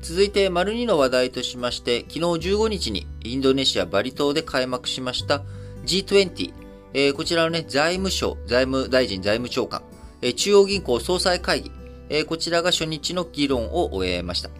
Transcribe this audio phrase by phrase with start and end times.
[0.00, 5.42] 続いて、丸2の話題としまして、昨日15日にインドネシア・バリ島で開幕しました
[5.84, 6.52] G20、
[6.94, 9.82] えー、こちらのね、財務省、財務大臣、財務長官、
[10.22, 11.72] えー、中央銀行総裁会議、
[12.08, 14.50] えー、こちらが初日の議論を終えました。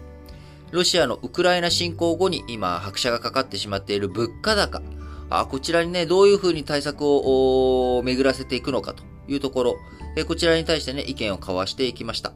[0.71, 4.81] ロシアのウクライナ侵攻後に今、拍車がかかってしまっている物価高、
[5.29, 9.75] あこちらにね、どういうふうに対策を巡らせていくのかというところ、
[10.15, 12.33] えこちらに対してね、意見を交わしていきました。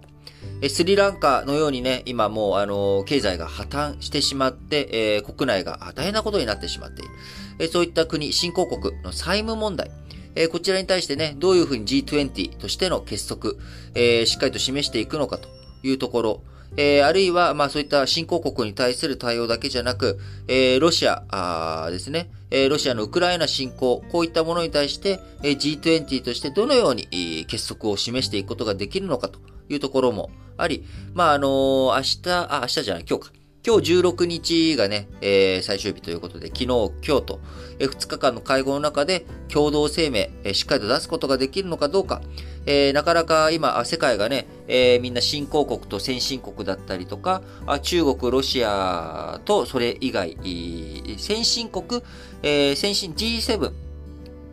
[0.70, 7.12] スリランカのようにね、今もう、あの、経済が破綻してしまって、えー、国内が大変なことになってしまっている。
[7.59, 9.91] えそういった国、新興国の債務問題、
[10.36, 13.53] えこちらに対してね、どういうふうに G20 としての結束、
[13.94, 15.49] えしっかりと示していくのかと
[15.84, 16.41] いうところ、
[16.77, 30.84] えー、あるいは、まあそういった新興国に対する対応だけじゃなく、えー、ロシアあですね、えー、ロシアのウクライナ侵攻、こういったものに対して、えー、G20 としてどのように、結束を示していくことができるのかというところもあり、
[31.14, 33.34] まああのー、明日、あ、明日じゃない、今日か。
[33.66, 37.40] 今日16日がね、えー、最終日ということで、昨日、今日と、
[37.80, 42.22] えー、2日間の会合の中で共同声明、えー、しっかりと出すことができるのかどうか、
[42.66, 47.42] えー、なかなか今、世界がね、えー、みんな新興国と先進国だったりとか、
[47.81, 50.38] 中国、ロシアとそれ以外、
[51.17, 52.02] 先進国、
[52.41, 53.72] えー、先進 G7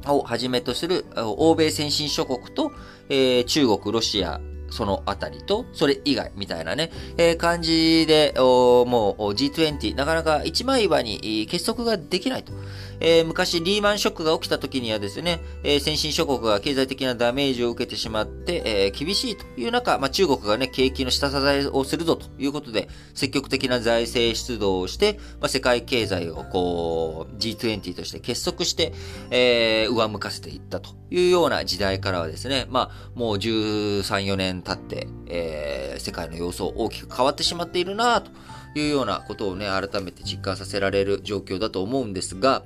[0.06, 2.72] をはじめとする欧米先進諸国と、
[3.08, 12.52] えー、中国、ロシア、そのあたりと、それ以外みたいなね、えー、感じで、もう G20、なかなか一枚岩に結束ができないと。
[13.00, 28.92] えー、昔リーマンショックが起きた時にはですね、えー、先進諸国が経済的なダメージを受けてしまって、えー、厳しいという中、まあ、中国がね、景気の下支えをするぞということで、積極的な財政出動をして、まあ、世界経済をこう、G20 として結束して、
[29.30, 38.30] えー、上向かせていったというような時代からはですね、まあ、もう13、4年経って、えー、世界の様相大きく変わってしまっているなと。
[38.74, 42.62] いうようなことをね、改めて実感させられる状況だと思うんですが、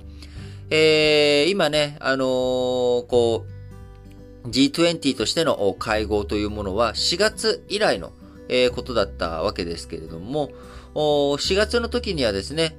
[0.69, 2.27] えー、今ね、あのー、
[3.07, 3.45] こ
[4.43, 8.11] う、G20 としての会合というものは4月以来の、
[8.75, 10.51] ことだったわけですけれども、
[10.93, 12.77] 4月の時にはですね、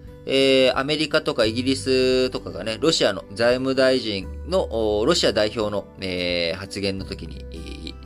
[0.74, 5.86] アメリカとかイギリスとかがね、ロシアの財務大臣の、ロシア代表の、
[6.56, 7.44] 発言の時に、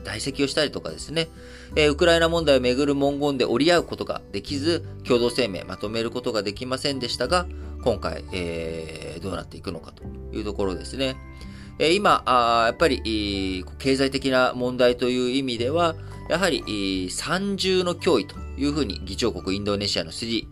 [0.05, 1.28] 代席をしたりとかですね、
[1.77, 7.47] えー、ウクライナ問題をめぐる文言で折り合うことができず、共同声明まとめることができませんでしたが、
[7.83, 10.05] 今回、えー、どうなっていくのかと
[10.37, 11.16] いうところですね。
[11.78, 15.94] えー、今あ、やっぱり、経済的な問題という意味では、
[16.28, 20.47] やはり、三重の脅威というふうに議長国インドネシアのスリ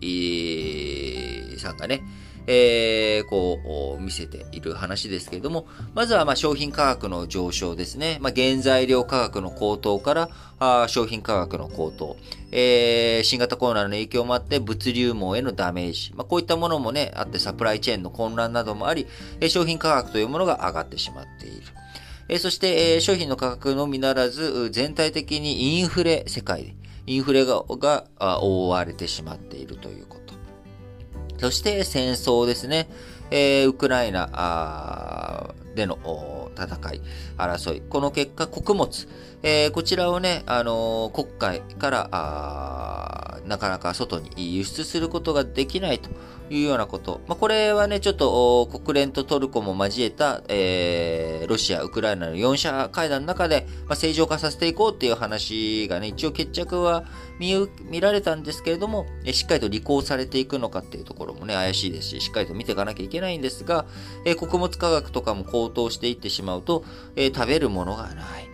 [1.58, 2.02] さんがね、
[2.50, 8.16] えー、こう、見せている話ですけれども、まずは、まあ、商品価格の上昇ですね。
[8.22, 12.16] まあ、原材料価格の高騰から、あ商品価格の高騰、
[12.50, 19.06] えー、新型コロナの影響もあって物流網へのダメージ、まあ、こういったものもね、あってサプライチェーンの混乱などもあり、
[19.48, 21.62] 商品価格というものが上がってしまっている。
[22.30, 26.74] えそして、え商品の価格のみならず、全体的にインフレ、世界で、
[27.06, 28.04] インフレがが
[28.42, 30.27] 覆われてしまっているということ。
[31.38, 32.88] そして戦争ですね。
[33.30, 37.00] えー、ウクライナでの戦い、
[37.36, 37.82] 争い。
[37.82, 39.08] この結果、穀物。
[39.42, 42.08] えー、こちらをね、あのー、国会から
[43.46, 46.10] なかなか外に輸出することができないと
[46.50, 47.20] いうようなこと。
[47.26, 57.04] まあ、これはね、ちょっと国連とトルコも交えた、えー、ロシア、ウクライナの4者会談の中で、まあ、正常化させていこうっていう話がね、一応決着は
[57.38, 63.86] 見られたんですけれども、しっかりと履行されていくのかっていうところもね、怪しいですし、しっかりと見ていかなきゃいけないんですが、
[64.24, 66.84] え穀物価格とかも高騰していってしまうと、
[67.16, 68.48] え食べるものがない。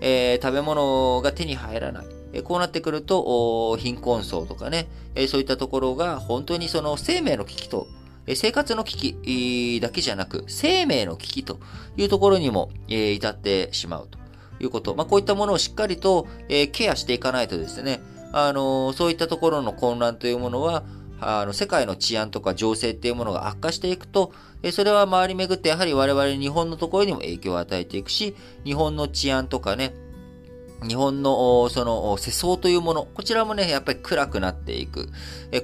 [0.00, 2.17] えー、食べ物が手に入らない。
[2.42, 4.88] こうなってくると、貧困層とかね、
[5.28, 7.86] そういったところが本当にその生命の危機と、
[8.34, 11.58] 生活の危機だけじゃなく、生命の危機と
[11.96, 14.18] いうところにも、至ってしまうと
[14.62, 14.94] いうこと。
[14.94, 16.26] まあ、こういったものをしっかりと、
[16.72, 18.00] ケアしていかないとですね、
[18.32, 20.84] あのそういったところの混乱というものは、
[21.20, 24.32] あの世界の治安とか情勢っていうものが悪化していくと、
[24.72, 29.94] それは回り巡ってやはり我々日本のところにも影響を与えていくし、日本の治安とかね、
[30.86, 35.08] 日本のその世相というもの、こちらもね、やっぱり暗くなっていく、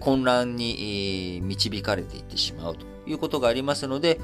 [0.00, 4.20] 混乱に導かれていってしまうということがありますので、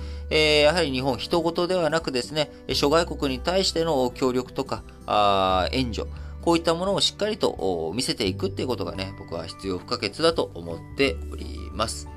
[0.62, 4.82] やはり日本人事ではなくですね、諸外国に対しての協力とか、
[5.72, 6.08] 援助、
[6.42, 12.08] こういったものをしっかりと見せていくっていうことがね、僕は必要不可欠だと思っております。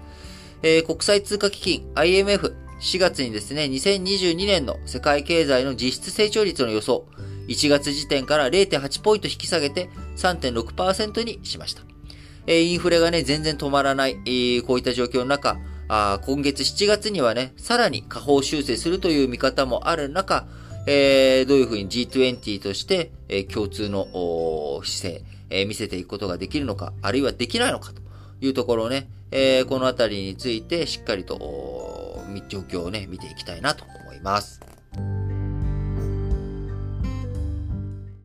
[0.62, 7.06] 国際通貨基金 IMF、4月にですね、2022年の世界経済の実質成長率の予想、
[7.48, 11.84] 1月時点から0.8ポイント引き下げて3.6%にしました。
[12.46, 15.58] えインフレがね、全然止まらない、えこういった状況の中、
[15.88, 20.48] あ今月7月にはね、さらに下方修正するという見方もある中、
[20.86, 24.08] えー、どういうふうに G20 として、えー、共通の
[24.84, 28.02] 姿勢、えー、見せていくことができるのか、あるいはできないのかと
[28.42, 34.73] いうところをね、えー、このあたりについてしっかりと状況をね、見ていきたいなと思います。